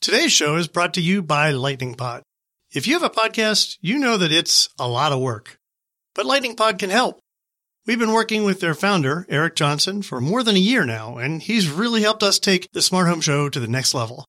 Today's 0.00 0.32
show 0.32 0.56
is 0.56 0.66
brought 0.66 0.94
to 0.94 1.02
you 1.02 1.20
by 1.20 1.50
Lightning 1.50 1.94
Pod. 1.94 2.22
If 2.72 2.86
you 2.86 2.94
have 2.94 3.02
a 3.02 3.10
podcast, 3.10 3.76
you 3.82 3.98
know 3.98 4.16
that 4.16 4.32
it's 4.32 4.66
a 4.78 4.88
lot 4.88 5.12
of 5.12 5.20
work, 5.20 5.58
but 6.14 6.24
Lightning 6.24 6.56
Pod 6.56 6.78
can 6.78 6.88
help. 6.88 7.20
We've 7.84 7.98
been 7.98 8.14
working 8.14 8.44
with 8.44 8.60
their 8.60 8.72
founder, 8.72 9.26
Eric 9.28 9.56
Johnson, 9.56 10.00
for 10.00 10.18
more 10.18 10.42
than 10.42 10.56
a 10.56 10.58
year 10.58 10.86
now, 10.86 11.18
and 11.18 11.42
he's 11.42 11.68
really 11.68 12.00
helped 12.00 12.22
us 12.22 12.38
take 12.38 12.72
the 12.72 12.80
Smart 12.80 13.08
Home 13.08 13.20
Show 13.20 13.50
to 13.50 13.60
the 13.60 13.68
next 13.68 13.92
level. 13.92 14.24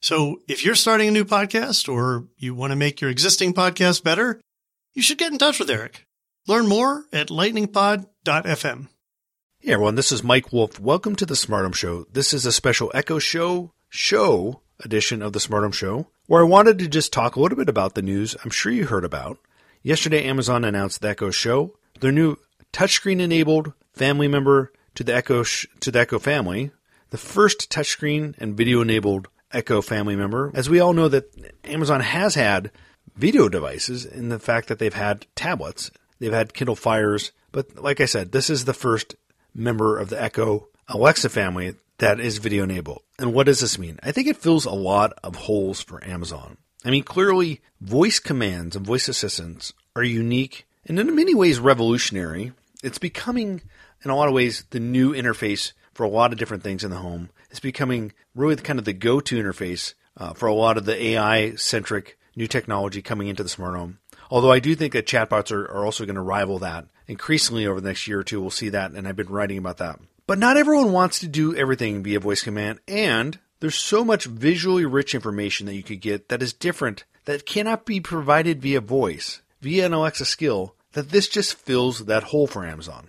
So 0.00 0.42
if 0.46 0.64
you're 0.64 0.76
starting 0.76 1.08
a 1.08 1.10
new 1.10 1.24
podcast 1.24 1.92
or 1.92 2.28
you 2.36 2.54
want 2.54 2.70
to 2.70 2.76
make 2.76 3.00
your 3.00 3.10
existing 3.10 3.52
podcast 3.52 4.04
better, 4.04 4.40
you 4.94 5.02
should 5.02 5.18
get 5.18 5.32
in 5.32 5.38
touch 5.38 5.58
with 5.58 5.70
Eric. 5.70 6.04
Learn 6.46 6.68
more 6.68 7.06
at 7.12 7.30
lightningpod.fm. 7.30 8.86
Hey 9.58 9.72
everyone, 9.72 9.96
this 9.96 10.12
is 10.12 10.22
Mike 10.22 10.52
Wolf. 10.52 10.78
Welcome 10.78 11.16
to 11.16 11.26
the 11.26 11.34
Smart 11.34 11.64
Home 11.64 11.72
Show. 11.72 12.06
This 12.12 12.32
is 12.32 12.46
a 12.46 12.52
special 12.52 12.92
Echo 12.94 13.18
Show 13.18 13.72
show 13.88 14.62
edition 14.84 15.22
of 15.22 15.32
the 15.32 15.40
Smart 15.40 15.62
Home 15.62 15.72
Show, 15.72 16.08
where 16.26 16.42
I 16.42 16.48
wanted 16.48 16.78
to 16.78 16.88
just 16.88 17.12
talk 17.12 17.36
a 17.36 17.40
little 17.40 17.56
bit 17.56 17.68
about 17.68 17.94
the 17.94 18.02
news 18.02 18.36
I'm 18.44 18.50
sure 18.50 18.72
you 18.72 18.86
heard 18.86 19.04
about. 19.04 19.38
Yesterday, 19.82 20.24
Amazon 20.24 20.64
announced 20.64 21.00
the 21.00 21.08
Echo 21.08 21.30
Show, 21.30 21.76
their 22.00 22.12
new 22.12 22.36
touchscreen 22.72 23.20
enabled 23.20 23.72
family 23.92 24.28
member 24.28 24.72
to 24.94 25.04
the 25.04 25.14
Echo 25.14 25.42
sh- 25.42 25.66
to 25.80 25.90
the 25.90 26.00
Echo 26.00 26.18
family, 26.18 26.70
the 27.10 27.18
first 27.18 27.70
touchscreen 27.70 28.34
and 28.38 28.56
video 28.56 28.80
enabled 28.80 29.28
Echo 29.52 29.82
family 29.82 30.16
member. 30.16 30.50
As 30.54 30.70
we 30.70 30.80
all 30.80 30.92
know 30.92 31.08
that 31.08 31.34
Amazon 31.64 32.00
has 32.00 32.34
had 32.34 32.70
video 33.16 33.48
devices 33.48 34.04
in 34.04 34.28
the 34.28 34.38
fact 34.38 34.68
that 34.68 34.78
they've 34.78 34.94
had 34.94 35.26
tablets, 35.34 35.90
they've 36.18 36.32
had 36.32 36.54
Kindle 36.54 36.76
Fires, 36.76 37.32
but 37.52 37.82
like 37.82 38.00
I 38.00 38.06
said, 38.06 38.32
this 38.32 38.48
is 38.48 38.64
the 38.64 38.74
first 38.74 39.16
member 39.54 39.98
of 39.98 40.10
the 40.10 40.22
Echo 40.22 40.68
Alexa 40.88 41.28
family 41.28 41.74
that 42.00 42.20
is 42.20 42.38
video 42.38 42.64
enabled. 42.64 43.02
And 43.18 43.32
what 43.32 43.46
does 43.46 43.60
this 43.60 43.78
mean? 43.78 43.98
I 44.02 44.12
think 44.12 44.26
it 44.26 44.36
fills 44.36 44.64
a 44.64 44.72
lot 44.72 45.12
of 45.22 45.36
holes 45.36 45.80
for 45.80 46.04
Amazon. 46.04 46.58
I 46.84 46.90
mean, 46.90 47.04
clearly, 47.04 47.60
voice 47.80 48.18
commands 48.18 48.74
and 48.74 48.86
voice 48.86 49.08
assistants 49.08 49.72
are 49.94 50.02
unique 50.02 50.66
and 50.86 50.98
in 50.98 51.14
many 51.14 51.34
ways 51.34 51.58
revolutionary. 51.58 52.52
It's 52.82 52.98
becoming, 52.98 53.62
in 54.02 54.10
a 54.10 54.16
lot 54.16 54.28
of 54.28 54.34
ways, 54.34 54.64
the 54.70 54.80
new 54.80 55.12
interface 55.12 55.72
for 55.92 56.04
a 56.04 56.08
lot 56.08 56.32
of 56.32 56.38
different 56.38 56.62
things 56.62 56.82
in 56.82 56.90
the 56.90 56.96
home. 56.96 57.30
It's 57.50 57.60
becoming 57.60 58.12
really 58.34 58.56
kind 58.56 58.78
of 58.78 58.86
the 58.86 58.94
go 58.94 59.20
to 59.20 59.42
interface 59.42 59.94
uh, 60.16 60.32
for 60.32 60.46
a 60.46 60.54
lot 60.54 60.78
of 60.78 60.86
the 60.86 61.00
AI 61.02 61.54
centric 61.56 62.18
new 62.34 62.46
technology 62.46 63.02
coming 63.02 63.28
into 63.28 63.42
the 63.42 63.48
smart 63.48 63.76
home. 63.76 63.98
Although 64.30 64.52
I 64.52 64.60
do 64.60 64.74
think 64.74 64.94
that 64.94 65.06
chatbots 65.06 65.52
are, 65.52 65.64
are 65.64 65.84
also 65.84 66.06
going 66.06 66.14
to 66.14 66.22
rival 66.22 66.58
that 66.60 66.86
increasingly 67.06 67.66
over 67.66 67.80
the 67.80 67.88
next 67.88 68.06
year 68.06 68.20
or 68.20 68.24
two. 68.24 68.40
We'll 68.40 68.50
see 68.50 68.68
that, 68.70 68.92
and 68.92 69.06
I've 69.06 69.16
been 69.16 69.28
writing 69.28 69.58
about 69.58 69.78
that. 69.78 69.98
But 70.30 70.38
not 70.38 70.56
everyone 70.56 70.92
wants 70.92 71.18
to 71.18 71.26
do 71.26 71.56
everything 71.56 72.04
via 72.04 72.20
voice 72.20 72.44
command, 72.44 72.78
and 72.86 73.36
there's 73.58 73.74
so 73.74 74.04
much 74.04 74.26
visually 74.26 74.84
rich 74.84 75.12
information 75.12 75.66
that 75.66 75.74
you 75.74 75.82
could 75.82 76.00
get 76.00 76.28
that 76.28 76.40
is 76.40 76.52
different 76.52 77.02
that 77.24 77.44
cannot 77.44 77.84
be 77.84 77.98
provided 77.98 78.62
via 78.62 78.80
voice, 78.80 79.42
via 79.60 79.86
an 79.86 79.92
Alexa 79.92 80.24
skill, 80.24 80.76
that 80.92 81.10
this 81.10 81.26
just 81.26 81.54
fills 81.54 82.04
that 82.04 82.22
hole 82.22 82.46
for 82.46 82.64
Amazon. 82.64 83.08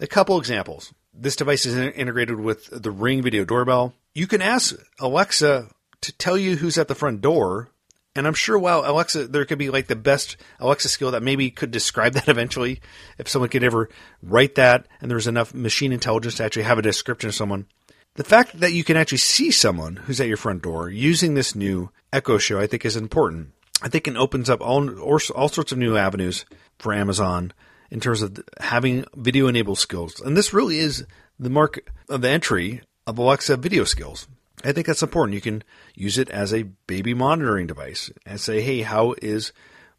A 0.00 0.08
couple 0.08 0.40
examples. 0.40 0.92
This 1.14 1.36
device 1.36 1.66
is 1.66 1.76
integrated 1.76 2.40
with 2.40 2.66
the 2.82 2.90
Ring 2.90 3.22
video 3.22 3.44
doorbell. 3.44 3.94
You 4.12 4.26
can 4.26 4.42
ask 4.42 4.74
Alexa 4.98 5.68
to 6.00 6.12
tell 6.14 6.36
you 6.36 6.56
who's 6.56 6.78
at 6.78 6.88
the 6.88 6.96
front 6.96 7.20
door 7.20 7.68
and 8.16 8.26
I'm 8.26 8.34
sure, 8.34 8.58
wow, 8.58 8.82
Alexa, 8.84 9.28
there 9.28 9.44
could 9.44 9.58
be 9.58 9.70
like 9.70 9.86
the 9.86 9.96
best 9.96 10.36
Alexa 10.58 10.88
skill 10.88 11.10
that 11.10 11.22
maybe 11.22 11.50
could 11.50 11.70
describe 11.70 12.12
that 12.14 12.28
eventually. 12.28 12.80
If 13.18 13.28
someone 13.28 13.50
could 13.50 13.64
ever 13.64 13.88
write 14.22 14.54
that 14.56 14.86
and 15.00 15.10
there's 15.10 15.26
enough 15.26 15.54
machine 15.54 15.92
intelligence 15.92 16.36
to 16.36 16.44
actually 16.44 16.64
have 16.64 16.78
a 16.78 16.82
description 16.82 17.28
of 17.28 17.34
someone. 17.34 17.66
The 18.14 18.24
fact 18.24 18.60
that 18.60 18.72
you 18.72 18.82
can 18.82 18.96
actually 18.96 19.18
see 19.18 19.50
someone 19.50 19.96
who's 19.96 20.20
at 20.20 20.28
your 20.28 20.38
front 20.38 20.62
door 20.62 20.88
using 20.88 21.34
this 21.34 21.54
new 21.54 21.90
Echo 22.12 22.38
Show, 22.38 22.58
I 22.58 22.66
think, 22.66 22.86
is 22.86 22.96
important. 22.96 23.52
I 23.82 23.90
think 23.90 24.08
it 24.08 24.16
opens 24.16 24.48
up 24.48 24.62
all, 24.62 24.88
all 24.98 25.48
sorts 25.48 25.70
of 25.70 25.76
new 25.76 25.98
avenues 25.98 26.46
for 26.78 26.94
Amazon 26.94 27.52
in 27.90 28.00
terms 28.00 28.22
of 28.22 28.42
having 28.58 29.04
video 29.14 29.48
enabled 29.48 29.78
skills. 29.78 30.18
And 30.20 30.34
this 30.34 30.54
really 30.54 30.78
is 30.78 31.04
the 31.38 31.50
mark 31.50 31.90
of 32.08 32.22
the 32.22 32.30
entry 32.30 32.80
of 33.06 33.18
Alexa 33.18 33.58
video 33.58 33.84
skills. 33.84 34.26
I 34.66 34.72
think 34.72 34.86
that's 34.86 35.02
important. 35.02 35.34
You 35.34 35.40
can 35.40 35.62
use 35.94 36.18
it 36.18 36.28
as 36.30 36.52
a 36.52 36.64
baby 36.86 37.14
monitoring 37.14 37.66
device 37.66 38.10
and 38.24 38.40
say, 38.40 38.60
hey, 38.60 38.82
how 38.82 39.14
is 39.22 39.52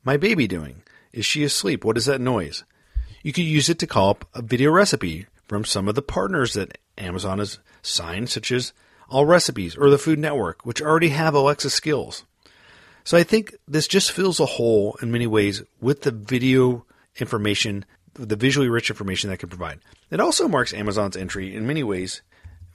my 0.04 0.18
baby 0.18 0.48
doing? 0.48 0.84
Is 1.14 1.26
she 1.26 1.44
asleep? 1.44 1.86
What 1.86 1.98
is 1.98 2.06
that 2.06 2.22
noise? 2.22 2.64
You 3.24 3.34
could 3.34 3.46
use 3.46 3.70
it 3.70 3.80
to 3.80 3.88
call 3.88 4.10
up 4.10 4.26
a 4.34 4.42
video 4.42 4.72
recipe 4.72 5.26
from 5.48 5.64
some 5.64 5.88
of 5.88 5.96
the 5.96 6.02
partners 6.02 6.54
that 6.54 6.78
Amazon 6.98 7.40
has 7.40 7.60
signed, 7.82 8.30
such 8.30 8.52
as 8.52 8.74
Allrecipes 9.10 9.78
or 9.78 9.90
the 9.90 9.98
Food 9.98 10.20
Network, 10.20 10.66
which 10.66 10.82
already 10.82 11.10
have 11.10 11.34
Alexa 11.34 11.70
skills. 11.70 12.26
So 13.04 13.18
I 13.18 13.24
think 13.24 13.56
this 13.68 13.88
just 13.88 14.12
fills 14.12 14.40
a 14.40 14.46
hole 14.46 14.98
in 15.02 15.12
many 15.12 15.28
ways 15.28 15.64
with 15.80 16.02
the 16.02 16.12
video 16.12 16.86
information, 17.16 17.86
the 18.14 18.36
visually 18.36 18.68
rich 18.68 18.90
information 18.90 19.30
that 19.30 19.38
can 19.38 19.50
provide. 19.50 19.80
It 20.12 20.20
also 20.20 20.50
marks 20.50 20.74
Amazon's 20.74 21.16
entry 21.16 21.56
in 21.56 21.66
many 21.66 21.84
ways 21.84 22.22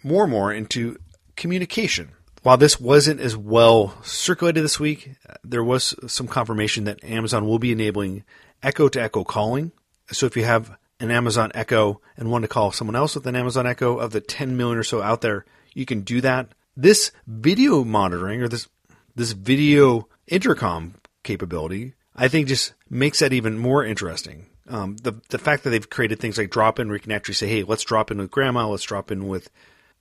more 0.03 0.23
and 0.23 0.33
more 0.33 0.53
into 0.53 0.97
communication. 1.37 2.13
While 2.43 2.57
this 2.57 2.81
wasn't 2.81 3.21
as 3.21 3.37
well 3.37 3.97
circulated 4.03 4.65
this 4.65 4.81
week, 4.81 5.13
there 5.45 5.63
was 5.63 5.95
some 6.07 6.27
confirmation 6.27 6.85
that 6.85 7.05
Amazon 7.05 7.47
will 7.47 7.61
be 7.61 7.71
enabling 7.71 8.25
Echo 8.63 8.89
to 8.89 9.01
Echo 9.01 9.23
calling. 9.23 9.71
So 10.11 10.27
if 10.27 10.37
you 10.37 10.45
have 10.45 10.77
an 10.99 11.11
Amazon 11.11 11.53
Echo 11.55 12.01
and 12.17 12.31
want 12.31 12.43
to 12.43 12.49
call 12.49 12.73
someone 12.73 12.97
else 12.97 13.15
with 13.15 13.27
an 13.27 13.37
Amazon 13.37 13.67
Echo 13.67 13.99
of 13.99 14.11
the 14.11 14.21
10 14.21 14.57
million 14.57 14.79
or 14.79 14.83
so 14.83 15.03
out 15.03 15.21
there, 15.21 15.45
you 15.75 15.87
can 15.87 16.01
do 16.03 16.21
that. 16.21 16.49
This 16.77 17.13
video 17.27 17.85
monitoring 17.85 18.43
or 18.43 18.49
this 18.49 18.69
this 19.15 19.33
video 19.33 20.09
intercom 20.27 20.95
capability, 21.23 21.95
I 22.17 22.29
think 22.29 22.49
just 22.49 22.73
makes 22.89 23.19
that 23.19 23.33
even 23.33 23.59
more 23.59 23.85
interesting. 23.85 24.47
Um, 24.69 24.97
the 24.97 25.21
the 25.29 25.39
fact 25.39 25.65
that 25.65 25.71
they've 25.71 25.91
created 25.91 26.19
things 26.19 26.39
like 26.39 26.51
drop 26.51 26.79
in 26.79 26.89
where 26.89 26.97
you 26.97 27.03
can 27.03 27.13
actually 27.13 27.35
say, 27.35 27.49
hey, 27.49 27.63
let's 27.63 27.85
drop 27.85 28.11
in 28.11 28.19
with 28.19 28.31
grandma, 28.31 28.69
let's 28.69 28.85
drop 28.85 29.11
in 29.11 29.29
with 29.29 29.51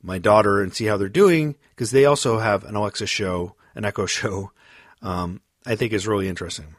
my 0.01 0.17
daughter 0.17 0.61
and 0.61 0.73
see 0.73 0.85
how 0.85 0.97
they're 0.97 1.09
doing 1.09 1.55
because 1.69 1.91
they 1.91 2.05
also 2.05 2.39
have 2.39 2.63
an 2.63 2.75
Alexa 2.75 3.07
show, 3.07 3.55
an 3.75 3.85
Echo 3.85 4.05
show. 4.05 4.51
Um, 5.03 5.41
I 5.65 5.75
think 5.75 5.93
is 5.93 6.07
really 6.07 6.27
interesting. 6.29 6.75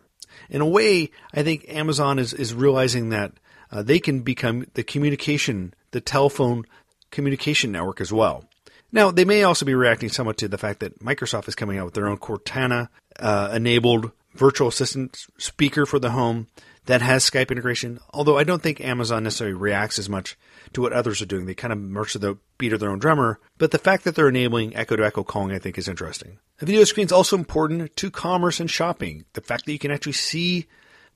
In 0.48 0.60
a 0.60 0.66
way, 0.66 1.10
I 1.34 1.42
think 1.42 1.64
Amazon 1.66 2.20
is 2.20 2.32
is 2.32 2.54
realizing 2.54 3.08
that 3.08 3.32
uh, 3.72 3.82
they 3.82 3.98
can 3.98 4.20
become 4.20 4.66
the 4.74 4.84
communication, 4.84 5.74
the 5.90 6.00
telephone 6.00 6.64
communication 7.10 7.72
network 7.72 8.00
as 8.00 8.12
well. 8.12 8.44
Now, 8.92 9.10
they 9.10 9.24
may 9.24 9.42
also 9.42 9.64
be 9.64 9.74
reacting 9.74 10.10
somewhat 10.10 10.36
to 10.38 10.48
the 10.48 10.58
fact 10.58 10.80
that 10.80 11.00
Microsoft 11.00 11.48
is 11.48 11.54
coming 11.54 11.78
out 11.78 11.86
with 11.86 11.94
their 11.94 12.06
own 12.06 12.18
Cortana 12.18 12.90
uh, 13.18 13.50
enabled 13.52 14.12
virtual 14.34 14.68
assistant 14.68 15.26
speaker 15.38 15.86
for 15.86 15.98
the 15.98 16.10
home 16.10 16.46
that 16.86 17.02
has 17.02 17.28
Skype 17.28 17.50
integration. 17.50 18.00
Although 18.12 18.38
I 18.38 18.44
don't 18.44 18.62
think 18.62 18.80
Amazon 18.80 19.24
necessarily 19.24 19.54
reacts 19.54 19.98
as 19.98 20.08
much 20.08 20.36
to 20.72 20.82
what 20.82 20.92
others 20.92 21.22
are 21.22 21.26
doing. 21.26 21.46
They 21.46 21.54
kind 21.54 21.72
of 21.72 21.78
march 21.78 22.12
to 22.12 22.18
the 22.18 22.38
beat 22.58 22.72
of 22.72 22.80
their 22.80 22.90
own 22.90 22.98
drummer. 22.98 23.40
But 23.58 23.70
the 23.70 23.78
fact 23.78 24.04
that 24.04 24.14
they're 24.14 24.28
enabling 24.28 24.74
echo 24.74 24.96
to 24.96 25.04
echo 25.04 25.22
calling, 25.22 25.54
I 25.54 25.58
think, 25.58 25.78
is 25.78 25.88
interesting. 25.88 26.38
The 26.58 26.66
video 26.66 26.84
screen 26.84 27.06
is 27.06 27.12
also 27.12 27.36
important 27.36 27.94
to 27.96 28.10
commerce 28.10 28.60
and 28.60 28.70
shopping. 28.70 29.24
The 29.34 29.40
fact 29.40 29.66
that 29.66 29.72
you 29.72 29.78
can 29.78 29.90
actually 29.90 30.12
see 30.12 30.66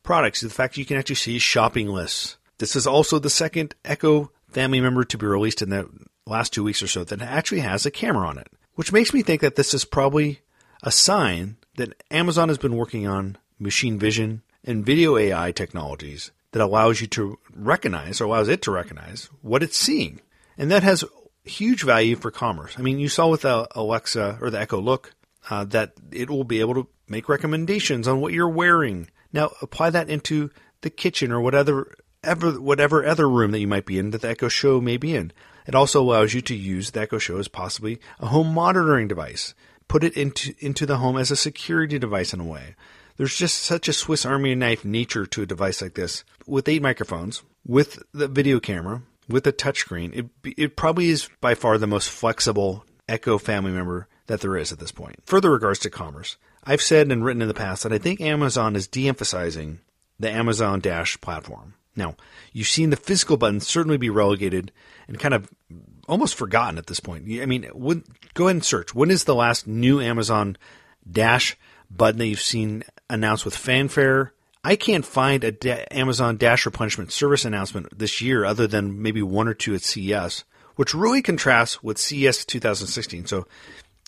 products, 0.03 0.41
the 0.41 0.51
fact 0.51 0.75
that 0.75 0.81
you 0.81 0.87
can 0.87 0.97
actually 0.97 1.17
see 1.17 1.39
shopping 1.39 1.89
lists. 1.89 2.37
This 2.59 2.77
is 2.77 2.87
also 2.87 3.19
the 3.19 3.31
second 3.31 3.75
Echo 3.85 4.31
family 4.49 4.81
member 4.81 5.05
to 5.05 5.19
be 5.19 5.27
released 5.27 5.63
in 5.63 5.71
the 5.71 5.89
last 6.27 6.53
two 6.53 6.65
weeks 6.65 6.83
or 6.83 6.87
so 6.87 7.05
that 7.05 7.21
actually 7.21 7.61
has 7.61 7.85
a 7.85 7.91
camera 7.91 8.27
on 8.27 8.39
it, 8.39 8.49
which 8.75 8.93
makes 8.93 9.13
me 9.13 9.23
think 9.23 9.41
that 9.43 9.57
this 9.57 9.75
is 9.75 9.85
probably 9.85 10.41
a 10.83 10.91
sign 10.91 11.57
that 11.77 12.03
Amazon 12.11 12.49
has 12.49 12.59
been 12.59 12.77
working 12.77 13.07
on 13.07 13.37
machine 13.59 13.99
vision 13.99 14.43
and 14.67 14.85
video 14.85 15.17
AI 15.17 15.53
technologies 15.53 16.33
that 16.53 16.63
allows 16.63 17.01
you 17.01 17.07
to 17.07 17.39
recognize 17.55 18.21
or 18.21 18.25
allows 18.25 18.49
it 18.49 18.63
to 18.63 18.71
recognize 18.71 19.29
what 19.43 19.63
it's 19.63 19.77
seeing. 19.77 20.21
And 20.59 20.71
that 20.71 20.83
has 20.83 21.05
huge 21.45 21.83
value 21.83 22.17
for 22.17 22.31
commerce. 22.31 22.75
I 22.79 22.83
mean, 22.83 22.99
you 22.99 23.09
saw 23.09 23.29
with 23.29 23.43
the 23.43 23.69
Alexa 23.75 24.39
or 24.41 24.51
the 24.51 24.61
Echo 24.61 24.81
Look 24.81 25.13
uh, 25.49 25.65
that 25.67 25.93
it 26.11 26.29
will 26.29 26.45
be 26.45 26.61
able 26.61 26.75
to 26.75 26.89
make 27.09 27.29
recommendations 27.29 28.09
on 28.09 28.21
what 28.21 28.33
you're 28.33 28.49
wearing. 28.49 29.09
Now, 29.33 29.53
apply 29.63 29.91
that 29.91 30.11
into 30.11 30.51
the 30.81 30.91
kitchen 30.91 31.31
or 31.31 31.41
whatever, 31.41 31.95
ever, 32.25 32.61
whatever 32.61 33.05
other 33.05 33.29
room 33.29 33.53
that 33.53 33.61
you 33.61 33.69
might 33.69 33.87
be 33.87 33.99
in 33.99 34.11
that 34.11 34.23
the 34.23 34.29
Echo 34.29 34.49
Show 34.49 34.81
may 34.81 34.97
be 34.97 35.15
in. 35.15 35.33
It 35.67 35.75
also 35.75 36.01
allows 36.01 36.33
you 36.33 36.41
to 36.43 36.55
use 36.55 36.91
the 36.91 37.01
Echo 37.01 37.19
Show 37.19 37.39
as 37.39 37.49
possibly 37.49 37.99
a 38.21 38.27
home 38.27 38.55
monitoring 38.55 39.09
device. 39.09 39.55
Put 39.89 40.05
it 40.05 40.17
into 40.17 40.55
into 40.59 40.85
the 40.85 40.97
home 40.97 41.17
as 41.17 41.31
a 41.31 41.37
security 41.37 41.99
device 41.99 42.35
in 42.35 42.41
a 42.41 42.45
way. 42.45 42.75
There's 43.17 43.37
just 43.37 43.59
such 43.59 43.89
a 43.89 43.93
Swiss 43.93 44.27
Army 44.27 44.55
knife 44.55 44.85
nature 44.85 45.27
to 45.27 45.43
a 45.43 45.47
device 45.47 45.81
like 45.81 45.95
this. 45.95 46.25
With 46.47 46.69
eight 46.69 46.83
microphones, 46.83 47.43
with 47.67 48.03
the 48.13 48.29
video 48.29 48.61
camera, 48.61 49.03
with 49.29 49.45
the 49.45 49.53
touchscreen, 49.53 50.31
it, 50.45 50.55
it 50.57 50.77
probably 50.77 51.09
is 51.09 51.29
by 51.41 51.55
far 51.55 51.79
the 51.79 51.87
most 51.87 52.11
flexible 52.11 52.85
Echo 53.09 53.39
family 53.39 53.71
member 53.71 54.09
that 54.27 54.41
there 54.41 54.57
is 54.57 54.73
at 54.73 54.79
this 54.79 54.93
point. 54.93 55.17
Further 55.27 55.51
regards 55.51 55.79
to 55.81 55.91
commerce, 55.91 56.37
I've 56.65 56.83
said 56.83 57.11
and 57.11 57.25
written 57.25 57.43
in 57.43 57.49
the 57.49 57.55
past 57.55 57.85
that 57.85 57.93
I 57.93 57.99
think 57.99 58.21
Amazon 58.21 58.75
is 58.75 58.89
de 58.89 59.09
emphasizing 59.09 59.81
the 60.19 60.31
Amazon 60.31 60.81
Dash 60.81 61.21
platform. 61.21 61.75
Now, 61.95 62.17
you've 62.53 62.67
seen 62.67 62.91
the 62.91 62.97
physical 62.97 63.37
buttons 63.37 63.67
certainly 63.67 63.97
be 63.97 64.11
relegated 64.11 64.73
and 65.09 65.19
kind 65.19 65.35
of 65.35 65.49
almost 66.09 66.35
forgotten 66.35 66.79
at 66.79 66.87
this 66.87 67.01
point. 67.01 67.25
I 67.41 67.47
mean, 67.47 67.65
when, 67.73 68.05
go 68.35 68.45
ahead 68.45 68.57
and 68.57 68.65
search. 68.65 68.95
When 68.95 69.11
is 69.11 69.25
the 69.25 69.35
last 69.35 69.67
new 69.67 70.01
Amazon 70.01 70.57
Dash 71.11 71.57
button 71.91 72.19
that 72.19 72.27
you've 72.27 72.41
seen 72.41 72.83
announced 73.09 73.45
with 73.45 73.57
fanfare? 73.57 74.33
I 74.65 74.77
can't 74.77 75.07
find 75.07 75.45
a 75.45 75.53
da- 75.53 75.87
Amazon 75.91 76.37
Dash 76.37 76.67
replenishment 76.67 77.13
service 77.13 77.45
announcement 77.45 77.97
this 77.97 78.21
year 78.21 78.45
other 78.45 78.67
than 78.67 79.01
maybe 79.01 79.23
one 79.23 79.49
or 79.49 79.55
two 79.55 79.75
at 79.75 79.83
CES, 79.83 80.45
which 80.75 80.95
really 80.95 81.23
contrasts 81.23 81.83
with 81.83 81.99
CES 81.99 82.45
2016. 82.45 83.27
So 83.27 83.47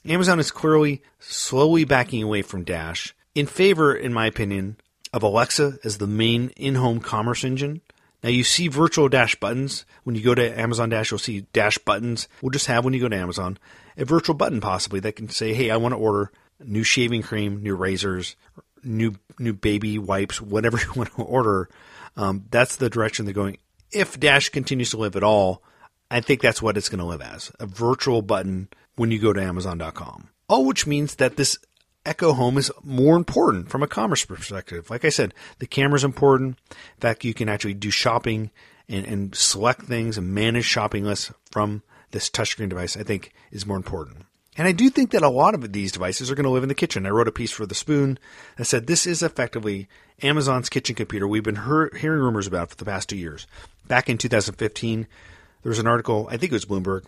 Amazon 0.05 0.41
is 0.41 0.51
clearly 0.51 1.03
slowly 1.21 1.85
backing 1.85 2.23
away 2.23 2.43
from 2.43 2.65
Dash 2.65 3.15
in 3.35 3.47
favor, 3.47 3.95
in 3.95 4.13
my 4.13 4.27
opinion, 4.27 4.77
of 5.13 5.23
Alexa 5.23 5.79
as 5.85 5.99
the 5.99 6.07
main 6.07 6.51
in-home 6.57 7.01
commerce 7.01 7.45
engine. 7.45 7.81
Now 8.23 8.31
you 8.31 8.43
see 8.43 8.67
virtual 8.67 9.09
dash 9.09 9.37
buttons 9.37 9.85
when 10.03 10.17
you 10.17 10.23
go 10.23 10.35
to 10.35 10.61
Amazon 10.61 10.89
Dash. 10.89 11.11
You'll 11.13 11.19
see 11.19 11.43
dash 11.53 11.79
buttons. 11.79 12.27
We'll 12.43 12.51
just 12.51 12.67
have 12.67 12.85
when 12.85 12.95
you 12.95 13.01
go 13.01 13.09
to 13.09 13.17
Amazon 13.17 13.59
a 13.99 14.05
virtual 14.05 14.35
button 14.35 14.61
possibly 14.61 15.01
that 15.01 15.17
can 15.17 15.29
say, 15.29 15.53
"Hey, 15.53 15.71
I 15.71 15.77
want 15.77 15.93
to 15.93 15.99
order 15.99 16.31
new 16.65 16.85
shaving 16.85 17.23
cream, 17.23 17.63
new 17.63 17.75
razors, 17.75 18.37
new 18.83 19.15
new 19.39 19.53
baby 19.53 19.99
wipes, 19.99 20.41
whatever 20.41 20.79
you 20.83 20.93
want 20.95 21.15
to 21.15 21.23
order." 21.23 21.69
Um, 22.17 22.47
that's 22.51 22.77
the 22.77 22.91
direction 22.91 23.25
they're 23.25 23.35
going. 23.35 23.59
If 23.93 24.19
Dash 24.19 24.49
continues 24.49 24.91
to 24.91 24.97
live 24.97 25.17
at 25.17 25.23
all, 25.23 25.63
I 26.11 26.21
think 26.21 26.41
that's 26.41 26.61
what 26.61 26.77
it's 26.77 26.89
going 26.89 26.99
to 26.99 27.05
live 27.05 27.23
as 27.23 27.53
a 27.59 27.67
virtual 27.67 28.23
button 28.23 28.69
when 28.97 29.11
you 29.11 29.19
go 29.19 29.33
to 29.33 29.43
Amazon.com. 29.43 30.29
All 30.49 30.65
which 30.65 30.87
means 30.87 31.17
that 31.17 31.37
this 31.37 31.59
Echo 32.05 32.33
Home 32.33 32.57
is 32.57 32.73
more 32.83 33.17
important 33.17 33.69
from 33.69 33.83
a 33.83 33.87
commerce 33.87 34.25
perspective. 34.25 34.89
Like 34.91 35.05
I 35.05 35.11
said, 35.11 35.35
the 35.59 35.67
camera 35.67 35.97
is 35.97 36.05
important. 36.05 36.59
In 36.71 37.01
fact, 37.01 37.25
you 37.25 37.35
can 37.35 37.49
actually 37.49 37.75
do 37.75 37.91
shopping 37.91 38.51
and, 38.89 39.07
and 39.07 39.35
select 39.35 39.83
things 39.83 40.17
and 40.17 40.35
manage 40.35 40.65
shopping 40.65 41.05
lists 41.05 41.31
from 41.51 41.83
this 42.11 42.31
touchscreen 42.31 42.71
device, 42.71 42.97
I 42.97 43.03
think 43.03 43.33
is 43.51 43.67
more 43.67 43.77
important. 43.77 44.25
And 44.59 44.67
I 44.67 44.73
do 44.73 44.91
think 44.91 45.13
that 45.13 45.23
a 45.23 45.29
lot 45.29 45.55
of 45.55 45.73
these 45.73 45.93
devices 45.93 46.31
are 46.31 46.35
going 46.35 46.45
to 46.45 46.51
live 46.51 46.65
in 46.65 46.69
the 46.69 46.75
kitchen. 46.75 47.07
I 47.07 47.11
wrote 47.11 47.29
a 47.29 47.33
piece 47.33 47.53
for 47.53 47.65
The 47.65 47.77
Spoon 47.77 48.19
that 48.57 48.65
said 48.65 48.87
this 48.87 49.07
is 49.07 49.23
effectively 49.23 49.89
Amazon's 50.21 50.69
kitchen 50.69 50.97
computer 50.97 51.29
we've 51.29 51.45
been 51.45 51.55
hearing 51.55 52.21
rumors 52.21 52.49
about 52.49 52.71
for 52.71 52.77
the 52.77 52.85
past 52.85 53.09
two 53.09 53.17
years. 53.17 53.47
Back 53.87 54.11
in 54.11 54.19
2015, 54.19 55.07
there 55.63 55.71
was 55.71 55.79
an 55.79 55.87
article, 55.87 56.27
I 56.29 56.37
think 56.37 56.51
it 56.51 56.57
was 56.57 56.65
Bloomberg, 56.65 57.05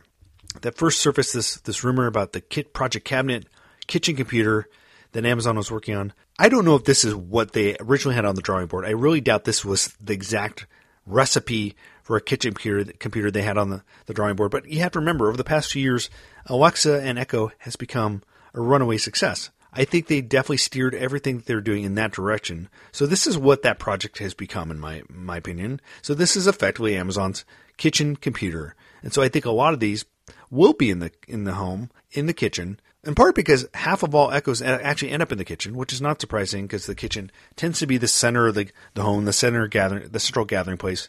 that 0.62 0.76
first 0.76 1.00
surfaced 1.00 1.34
this, 1.34 1.56
this 1.56 1.82
rumor 1.82 2.06
about 2.06 2.32
the 2.32 2.40
Kit 2.40 2.72
Project 2.72 3.06
Kabinet 3.06 3.46
kitchen 3.88 4.14
computer 4.14 4.68
that 5.12 5.26
Amazon 5.26 5.56
was 5.56 5.72
working 5.72 5.96
on. 5.96 6.12
I 6.38 6.48
don't 6.48 6.64
know 6.64 6.76
if 6.76 6.84
this 6.84 7.04
is 7.04 7.16
what 7.16 7.52
they 7.52 7.76
originally 7.80 8.14
had 8.14 8.24
on 8.24 8.36
the 8.36 8.42
drawing 8.42 8.68
board. 8.68 8.84
I 8.84 8.90
really 8.90 9.20
doubt 9.20 9.44
this 9.44 9.64
was 9.64 9.88
the 10.00 10.12
exact 10.12 10.66
recipe 11.04 11.74
for 12.10 12.16
a 12.16 12.20
kitchen 12.20 12.52
computer, 12.52 13.30
they 13.30 13.42
had 13.42 13.56
on 13.56 13.70
the, 13.70 13.84
the 14.06 14.12
drawing 14.12 14.34
board. 14.34 14.50
But 14.50 14.66
you 14.66 14.80
have 14.80 14.90
to 14.92 14.98
remember, 14.98 15.28
over 15.28 15.36
the 15.36 15.44
past 15.44 15.70
few 15.70 15.80
years, 15.80 16.10
Alexa 16.46 17.00
and 17.02 17.16
Echo 17.16 17.52
has 17.58 17.76
become 17.76 18.24
a 18.52 18.60
runaway 18.60 18.96
success. 18.96 19.50
I 19.72 19.84
think 19.84 20.08
they 20.08 20.20
definitely 20.20 20.56
steered 20.56 20.92
everything 20.92 21.36
that 21.36 21.46
they're 21.46 21.60
doing 21.60 21.84
in 21.84 21.94
that 21.94 22.10
direction. 22.10 22.68
So 22.90 23.06
this 23.06 23.28
is 23.28 23.38
what 23.38 23.62
that 23.62 23.78
project 23.78 24.18
has 24.18 24.34
become, 24.34 24.72
in 24.72 24.80
my 24.80 25.04
my 25.08 25.36
opinion. 25.36 25.80
So 26.02 26.14
this 26.14 26.34
is 26.34 26.48
effectively 26.48 26.96
Amazon's 26.96 27.44
kitchen 27.76 28.16
computer, 28.16 28.74
and 29.04 29.12
so 29.12 29.22
I 29.22 29.28
think 29.28 29.44
a 29.44 29.52
lot 29.52 29.72
of 29.72 29.78
these 29.78 30.04
will 30.50 30.72
be 30.72 30.90
in 30.90 30.98
the 30.98 31.12
in 31.28 31.44
the 31.44 31.54
home, 31.54 31.90
in 32.10 32.26
the 32.26 32.34
kitchen, 32.34 32.80
in 33.04 33.14
part 33.14 33.36
because 33.36 33.68
half 33.72 34.02
of 34.02 34.16
all 34.16 34.32
echoes 34.32 34.60
actually 34.60 35.12
end 35.12 35.22
up 35.22 35.30
in 35.30 35.38
the 35.38 35.44
kitchen, 35.44 35.76
which 35.76 35.92
is 35.92 36.00
not 36.00 36.20
surprising 36.20 36.64
because 36.64 36.86
the 36.86 36.96
kitchen 36.96 37.30
tends 37.54 37.78
to 37.78 37.86
be 37.86 37.98
the 37.98 38.08
center 38.08 38.48
of 38.48 38.56
the, 38.56 38.68
the 38.94 39.02
home, 39.02 39.26
the 39.26 39.32
center 39.32 39.68
gathering, 39.68 40.08
the 40.08 40.18
central 40.18 40.44
gathering 40.44 40.76
place 40.76 41.08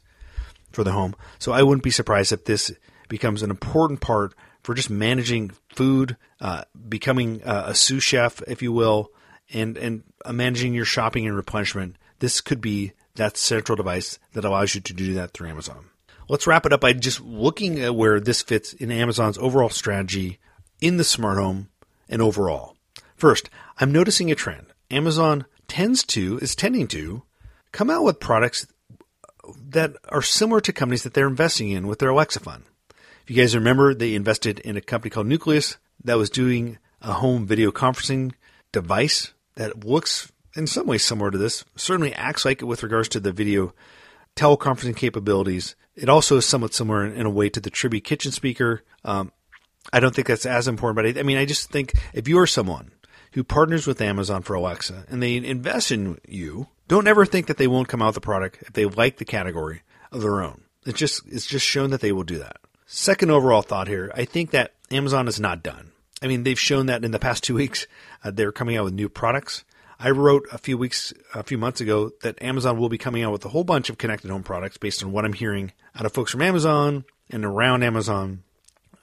for 0.72 0.84
the 0.84 0.92
home. 0.92 1.16
So 1.40 1.52
I 1.52 1.64
wouldn't 1.64 1.84
be 1.84 1.92
surprised 1.92 2.32
if 2.32 2.46
this 2.46 2.72
becomes 3.10 3.44
an 3.44 3.50
important 3.50 4.02
part 4.02 4.34
for 4.64 4.74
just 4.76 4.90
managing 4.90 5.52
food, 5.76 6.18
uh, 6.40 6.64
becoming 6.88 7.44
uh, 7.44 7.66
a 7.68 7.76
sous 7.76 8.04
chef, 8.04 8.42
if 8.48 8.62
you 8.62 8.72
will, 8.72 9.12
and 9.54 9.78
and 9.78 10.04
uh, 10.24 10.34
managing 10.34 10.74
your 10.74 10.86
shopping 10.86 11.28
and 11.28 11.36
replenishment. 11.36 11.98
This 12.20 12.42
could 12.42 12.62
be 12.62 12.94
that 13.16 13.38
central 13.38 13.76
device 13.76 14.20
that 14.34 14.46
allows 14.46 14.76
you 14.76 14.82
to 14.82 14.94
do 14.94 15.14
that 15.16 15.32
through 15.32 15.50
Amazon. 15.50 15.86
Let's 16.30 16.48
wrap 16.48 16.66
it 16.66 16.74
up 16.74 16.82
by 16.82 16.94
just 16.94 17.20
looking 17.20 17.80
at 17.82 17.96
where 17.96 18.20
this 18.20 18.42
fits 18.42 18.74
in 18.74 18.92
Amazon's 18.92 19.38
overall 19.38 19.70
strategy 19.70 20.40
in 20.80 20.98
the 20.98 21.04
smart 21.04 21.38
home 21.38 21.70
and 22.08 22.22
overall. 22.22 22.78
First, 23.18 23.50
I'm 23.80 23.92
noticing 23.92 24.32
a 24.32 24.36
trend. 24.36 24.68
Amazon 24.90 25.46
tends 25.68 26.04
to, 26.06 26.38
is 26.40 26.56
tending 26.56 26.88
to, 26.88 27.24
come 27.72 27.90
out 27.90 28.04
with 28.04 28.20
products 28.20 28.68
that 29.70 29.96
are 30.10 30.22
similar 30.22 30.62
to 30.62 30.74
companies 30.74 31.04
that 31.04 31.14
they're 31.14 31.28
investing 31.28 31.70
in 31.70 31.88
with 31.88 32.00
their 32.00 32.10
Alexa 32.10 32.40
fund. 32.40 32.64
If 33.24 33.30
you 33.30 33.36
guys 33.36 33.56
remember, 33.56 33.94
they 33.94 34.16
invested 34.16 34.60
in 34.60 34.78
a 34.78 34.82
company 34.82 35.10
called 35.10 35.28
Nucleus 35.28 35.78
that 36.04 36.18
was 36.18 36.30
doing 36.30 36.78
a 37.02 37.14
home 37.14 37.46
video 37.46 37.72
conferencing 37.72 38.34
device 38.72 39.34
that 39.56 39.84
looks 39.84 40.32
in 40.56 40.68
some 40.68 40.88
ways 40.88 41.06
similar 41.06 41.32
to 41.32 41.38
this, 41.38 41.64
certainly 41.76 42.14
acts 42.14 42.46
like 42.46 42.62
it 42.62 42.66
with 42.66 42.84
regards 42.84 43.10
to 43.10 43.20
the 43.20 43.32
video 43.32 43.74
teleconferencing 44.36 44.96
capabilities. 44.96 45.76
It 45.96 46.10
also 46.10 46.38
is 46.38 46.46
somewhat 46.46 46.74
similar 46.74 47.06
in, 47.06 47.26
a 47.26 47.30
way 47.30 47.50
to 47.50 47.60
the 47.60 47.72
Triby 47.72 48.04
kitchen 48.04 48.32
speaker. 48.32 48.84
Um, 49.04 49.32
I 49.92 50.00
don't 50.00 50.16
think 50.16 50.28
that's 50.28 50.46
as 50.46 50.68
important, 50.68 50.96
but 50.96 51.18
I, 51.18 51.22
I 51.22 51.24
mean, 51.24 51.38
I 51.38 51.46
just 51.46 51.70
think 51.70 51.94
if 52.14 52.28
you 52.28 52.40
are 52.40 52.48
someone 52.48 52.92
who 53.32 53.44
partners 53.44 53.88
with 53.88 54.02
Amazon 54.02 54.42
for 54.42 54.56
Alexa 54.56 55.06
and 55.10 55.22
they 55.22 55.36
invest 55.36 55.92
in 55.92 56.20
you, 56.28 56.68
don't 56.88 57.08
ever 57.08 57.26
think 57.26 57.48
that 57.48 57.58
they 57.58 57.68
won't 57.68 57.88
come 57.88 58.02
out 58.02 58.08
with 58.08 58.18
a 58.18 58.22
product 58.22 58.62
if 58.62 58.74
they 58.74 58.86
like 58.86 59.18
the 59.18 59.26
category 59.26 59.82
of 60.12 60.22
their 60.22 60.42
own. 60.42 60.62
It's 60.86 61.00
just 61.00 61.22
it's 61.28 61.46
just 61.46 61.66
shown 61.66 61.92
that 61.92 62.02
they 62.02 62.12
will 62.12 62.24
do 62.24 62.40
that. 62.40 62.58
Second 62.86 63.32
overall 63.32 63.62
thought 63.62 63.88
here, 63.88 64.12
I 64.16 64.26
think 64.26 64.52
that 64.52 64.74
Amazon 64.92 65.28
is 65.28 65.40
not 65.40 65.64
done. 65.64 65.92
I 66.22 66.28
mean, 66.28 66.44
they've 66.44 66.60
shown 66.60 66.88
that 66.88 67.06
in 67.06 67.12
the 67.12 67.20
past 67.20 67.44
two 67.44 67.56
weeks 67.62 67.88
uh, 68.24 68.32
they're 68.32 68.52
coming 68.52 68.78
out 68.78 68.86
with 68.86 68.94
new 68.94 69.10
products. 69.10 69.64
I 70.04 70.10
wrote 70.10 70.48
a 70.52 70.58
few 70.58 70.80
weeks, 70.80 71.14
a 71.36 71.44
few 71.44 71.60
months 71.60 71.80
ago 71.80 72.12
that 72.24 72.42
Amazon 72.42 72.80
will 72.80 72.90
be 72.90 72.98
coming 72.98 73.22
out 73.22 73.32
with 73.32 73.46
a 73.46 73.50
whole 73.50 73.64
bunch 73.64 73.90
of 73.92 74.00
connected 74.00 74.32
home 74.32 74.42
products 74.42 74.78
based 74.78 75.04
on 75.04 75.12
what 75.12 75.26
I'm 75.26 75.34
hearing 75.34 75.74
out 75.96 76.08
of 76.08 76.14
folks 76.14 76.32
from 76.32 76.42
Amazon 76.42 77.06
and 77.30 77.46
around 77.46 77.84
Amazon 77.84 78.42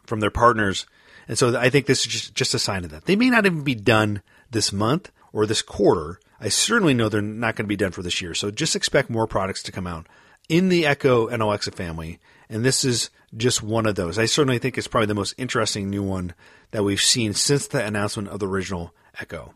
from 0.06 0.18
their 0.18 0.30
partners. 0.30 0.86
And 1.28 1.38
so 1.38 1.56
I 1.56 1.68
think 1.68 1.86
this 1.86 2.00
is 2.00 2.06
just, 2.06 2.34
just 2.34 2.54
a 2.54 2.58
sign 2.58 2.84
of 2.84 2.90
that. 2.90 3.04
They 3.04 3.16
may 3.16 3.30
not 3.30 3.46
even 3.46 3.62
be 3.62 3.74
done 3.74 4.22
this 4.50 4.72
month 4.72 5.12
or 5.32 5.46
this 5.46 5.62
quarter. 5.62 6.18
I 6.40 6.48
certainly 6.48 6.94
know 6.94 7.08
they're 7.08 7.20
not 7.20 7.54
going 7.54 7.66
to 7.66 7.68
be 7.68 7.76
done 7.76 7.92
for 7.92 8.02
this 8.02 8.22
year. 8.22 8.34
So 8.34 8.50
just 8.50 8.74
expect 8.74 9.10
more 9.10 9.26
products 9.26 9.62
to 9.64 9.72
come 9.72 9.86
out 9.86 10.06
in 10.48 10.70
the 10.70 10.86
Echo 10.86 11.28
and 11.28 11.42
Alexa 11.42 11.72
family. 11.72 12.18
And 12.48 12.64
this 12.64 12.84
is 12.84 13.10
just 13.36 13.62
one 13.62 13.86
of 13.86 13.94
those. 13.94 14.18
I 14.18 14.24
certainly 14.24 14.58
think 14.58 14.78
it's 14.78 14.88
probably 14.88 15.06
the 15.06 15.14
most 15.14 15.34
interesting 15.36 15.90
new 15.90 16.02
one 16.02 16.34
that 16.70 16.82
we've 16.84 17.00
seen 17.00 17.34
since 17.34 17.66
the 17.66 17.84
announcement 17.84 18.28
of 18.28 18.40
the 18.40 18.48
original 18.48 18.94
Echo. 19.20 19.54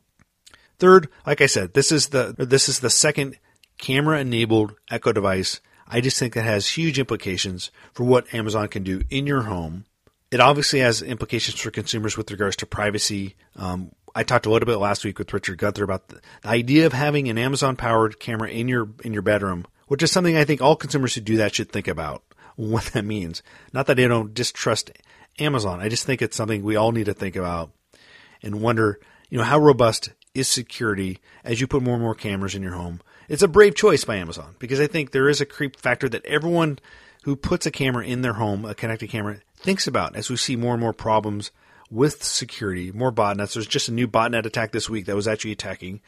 Third, 0.78 1.08
like 1.26 1.41
I 1.41 1.46
said, 1.46 1.74
this 1.74 1.93
is 1.93 2.08
the 2.08 2.34
this 2.36 2.69
is 2.69 2.81
the 2.81 2.91
second 2.91 3.38
camera 3.79 4.20
enabled 4.20 4.74
Echo 4.91 5.12
device. 5.12 5.60
I 5.86 6.00
just 6.00 6.19
think 6.19 6.36
it 6.36 6.43
has 6.43 6.69
huge 6.69 6.98
implications 6.98 7.70
for 7.93 8.05
what 8.05 8.32
Amazon 8.34 8.69
can 8.69 8.82
do 8.82 9.02
in 9.08 9.26
your 9.26 9.43
home 9.43 9.84
it 10.32 10.41
obviously 10.41 10.81
has 10.81 11.03
implications 11.03 11.60
for 11.60 11.70
consumers 11.70 12.17
with 12.17 12.31
regards 12.31 12.56
to 12.56 12.67
privacy. 12.67 13.36
Um, 13.55 13.93
I 14.15 14.24
talked 14.24 14.46
a 14.46 14.51
little 14.51 14.67
bit 14.67 14.79
last 14.79 15.05
week 15.05 15.19
with 15.19 15.32
Richard 15.32 15.58
Gunther 15.58 15.84
about 15.84 16.08
the, 16.08 16.20
the 16.41 16.48
idea 16.48 16.86
of 16.86 16.94
having 16.94 17.29
an 17.29 17.36
Amazon 17.36 17.77
powered 17.77 18.19
camera 18.19 18.48
in 18.48 18.67
your 18.67 18.89
in 19.05 19.12
your 19.12 19.20
bedroom, 19.20 19.67
which 19.89 20.03
is 20.03 20.10
something 20.10 20.34
I 20.34 20.44
think 20.44 20.62
all 20.62 20.74
consumers 20.74 21.15
who 21.15 21.20
do 21.20 21.36
that 21.36 21.55
should 21.55 21.70
think 21.70 21.86
about 21.86 22.24
what 22.56 22.84
that 22.86 23.05
means. 23.05 23.43
Not 23.74 23.86
that 23.86 24.01
I 24.01 24.08
don't 24.08 24.32
distrust 24.32 24.91
Amazon. 25.39 25.81
I 25.81 25.91
just 25.91 26.06
think 26.06 26.22
it's 26.22 26.36
something 26.36 26.62
we 26.62 26.77
all 26.77 26.93
need 26.93 27.06
to 27.06 27.15
think 27.15 27.36
about 27.36 27.70
and 28.43 28.62
wonder, 28.62 29.01
you 29.29 29.36
know, 29.36 29.44
how 29.44 29.58
robust 29.58 30.12
is 30.34 30.48
security 30.48 31.19
as 31.44 31.60
you 31.60 31.67
put 31.67 31.82
more 31.82 31.94
and 31.94 32.03
more 32.03 32.15
cameras 32.15 32.55
in 32.55 32.62
your 32.62 32.72
home. 32.72 33.03
It's 33.29 33.43
a 33.43 33.48
brave 33.48 33.74
choice 33.74 34.05
by 34.05 34.17
Amazon 34.17 34.56
because 34.58 34.81
I 34.81 34.86
think 34.86 35.10
there 35.10 35.29
is 35.29 35.43
a 35.43 35.46
creep 35.46 35.79
factor 35.79 36.08
that 36.08 36.24
everyone 36.24 36.79
who 37.22 37.36
puts 37.36 37.67
a 37.67 37.70
camera 37.70 38.05
in 38.05 38.22
their 38.22 38.34
home, 38.34 38.64
a 38.64 38.74
connected 38.74 39.10
camera, 39.10 39.41
thinks 39.56 39.86
about 39.86 40.17
as 40.17 40.29
we 40.31 40.36
see 40.36 40.56
more 40.56 40.74
and 40.74 40.81
more 40.81 40.93
problems 40.93 41.50
with 41.91 42.22
security, 42.22 42.91
more 42.91 43.12
botnets. 43.12 43.55
There's 43.55 43.67
just 43.67 43.88
a 43.88 43.93
new 43.93 44.08
botnet 44.08 44.46
attack 44.46 44.72
this 44.72 44.88
week 44.88 45.06
that 45.06 45.17
was 45.17 45.29
actually 45.29 45.52
attacking 45.52 46.00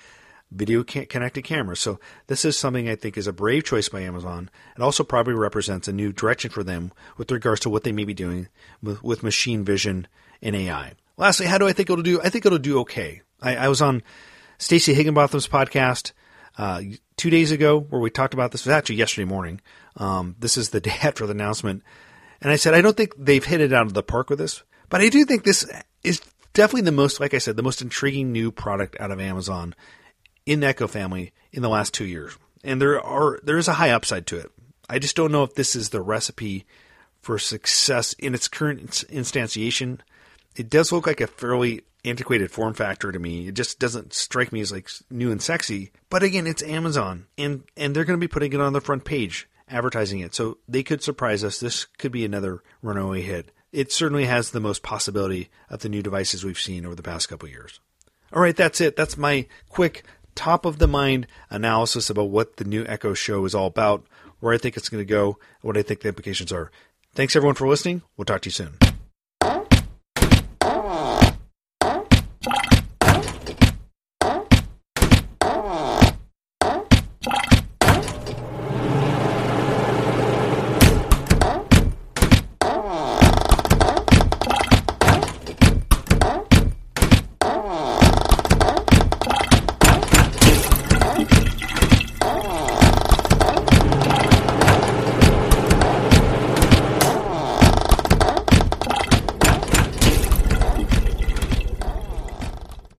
video 0.51 0.85
connected 0.85 1.43
cameras. 1.43 1.81
So 1.81 1.99
this 2.27 2.45
is 2.45 2.59
something 2.59 2.89
I 2.89 2.95
think 2.95 3.17
is 3.17 3.27
a 3.27 3.33
brave 3.33 3.65
choice 3.65 3.89
by 3.89 4.01
Amazon. 4.01 4.51
It 4.77 4.83
also 4.83 5.05
probably 5.05 5.35
represents 5.35 5.89
a 5.89 5.93
new 5.93 6.13
direction 6.13 6.51
for 6.51 6.63
them 6.63 6.93
with 7.17 7.31
regards 7.31 7.61
to 7.61 7.71
what 7.71 7.85
they 7.85 7.93
may 7.93 8.05
be 8.05 8.15
doing 8.15 8.49
with, 8.83 9.03
with 9.03 9.23
machine 9.23 9.65
vision 9.65 10.07
and 10.41 10.55
AI. 10.55 10.93
Lastly, 11.17 11.47
how 11.47 11.59
do 11.59 11.67
I 11.67 11.73
think 11.73 11.91
it'll 11.91 12.03
do? 12.03 12.21
I 12.23 12.29
think 12.29 12.47
it'll 12.47 12.59
do 12.59 12.81
okay. 12.81 13.23
I, 13.41 13.57
I 13.57 13.69
was 13.69 13.83
on 13.83 14.03
Stacey 14.59 14.95
Higginbotham's 14.95 15.49
podcast 15.49 16.13
uh, 16.57 16.83
two 17.17 17.31
days 17.31 17.51
ago 17.51 17.81
where 17.81 18.01
we 18.01 18.11
talked 18.11 18.35
about 18.35 18.53
this. 18.53 18.63
It 18.63 18.69
was 18.69 18.75
actually 18.75 18.97
yesterday 18.97 19.27
morning. 19.27 19.61
Um, 19.97 20.37
this 20.39 20.57
is 20.57 20.71
the 20.71 20.81
day 20.83 20.97
after 21.03 21.27
the 21.27 21.33
announcement 21.33 21.83
and 22.45 22.53
I 22.53 22.57
said, 22.57 22.75
I 22.75 22.83
don't 22.83 22.97
think 22.97 23.15
they've 23.17 23.45
hit 23.45 23.63
it 23.63 23.73
out 23.73 23.87
of 23.87 23.95
the 23.95 24.03
park 24.03 24.29
with 24.29 24.39
this, 24.39 24.63
but 24.91 25.01
I 25.01 25.09
do 25.09 25.25
think 25.25 25.45
this 25.45 25.67
is 26.03 26.21
definitely 26.53 26.83
the 26.83 26.93
most, 26.93 27.19
like 27.19 27.33
I 27.33 27.39
said, 27.39 27.57
the 27.57 27.63
most 27.63 27.81
intriguing 27.81 28.33
new 28.33 28.53
product 28.53 28.97
out 29.01 29.11
of 29.11 29.19
Amazon 29.19 29.75
in 30.45 30.61
the 30.61 30.67
Echo 30.67 30.87
family 30.87 31.33
in 31.53 31.63
the 31.63 31.71
last 31.71 31.95
two 31.95 32.05
years. 32.05 32.37
And 32.63 32.81
there 32.81 33.01
are 33.01 33.41
there 33.43 33.57
is 33.57 33.67
a 33.67 33.75
high 33.75 33.91
upside 33.91 34.27
to 34.29 34.39
it. 34.39 34.51
I 34.91 34.99
just 34.99 35.17
don't 35.17 35.33
know 35.33 35.43
if 35.43 35.55
this 35.55 35.75
is 35.75 35.89
the 35.89 36.03
recipe 36.03 36.67
for 37.23 37.39
success 37.39 38.13
in 38.15 38.35
its 38.35 38.49
current 38.49 39.05
instantiation. 39.11 40.01
It 40.55 40.69
does 40.69 40.93
look 40.93 41.07
like 41.07 41.23
a 41.23 41.27
fairly 41.27 41.81
antiquated 42.05 42.51
form 42.51 42.75
factor 42.75 43.11
to 43.11 43.19
me. 43.19 43.49
It 43.49 43.55
just 43.55 43.79
doesn't 43.79 44.13
strike 44.13 44.53
me 44.53 44.61
as 44.61 44.71
like 44.71 44.91
new 45.11 45.31
and 45.31 45.41
sexy. 45.41 45.93
But 46.11 46.23
again, 46.23 46.47
it's 46.47 46.63
Amazon 46.63 47.27
and 47.39 47.65
and 47.75 47.97
they're 47.97 48.05
going 48.05 48.19
to 48.19 48.25
be 48.25 48.31
putting 48.31 48.53
it 48.53 48.61
on 48.61 48.75
the 48.75 48.83
front 48.83 49.05
page 49.05 49.49
advertising 49.69 50.21
it. 50.21 50.35
So 50.35 50.59
they 50.69 50.83
could 50.83 51.03
surprise 51.03 51.45
us. 51.45 51.61
This 51.61 51.85
could 51.85 52.13
be 52.13 52.25
another 52.25 52.63
runaway 52.83 53.23
hit. 53.23 53.51
It 53.73 53.91
certainly 53.91 54.27
has 54.27 54.51
the 54.51 54.61
most 54.61 54.83
possibility 54.83 55.51
of 55.69 55.81
the 55.81 55.89
new 55.89 56.03
devices 56.03 56.45
we've 56.45 56.59
seen 56.59 56.87
over 56.87 56.95
the 56.95 57.03
past 57.03 57.29
couple 57.29 57.49
years. 57.49 57.81
All 58.33 58.43
right, 58.43 58.57
that's 58.57 58.81
it. 58.81 58.97
That's 58.97 59.17
my 59.17 59.47
quick 59.69 60.05
top 60.35 60.65
of 60.65 60.79
the 60.79 60.89
mind 60.89 61.27
analysis 61.51 62.11
about 62.11 62.31
what 62.31 62.57
the 62.57 62.65
new 62.65 62.85
Echo 62.87 63.15
show 63.15 63.45
is 63.45 63.55
all 63.55 63.67
about, 63.67 64.07
where 64.41 64.55
I 64.55 64.59
think 64.59 64.77
it's 64.77 64.89
going 64.89 65.01
to 65.01 65.05
go, 65.05 65.39
what 65.63 65.77
I 65.77 65.83
think 65.83 66.01
the 66.01 66.09
implications 66.09 66.53
are. 66.53 66.71
Thanks 67.15 67.37
everyone 67.37 67.55
for 67.55 67.69
listening. 67.69 68.03
We'll 68.17 68.25
talk 68.25 68.43
to 68.43 68.49
you 68.49 68.53
soon. 68.53 68.94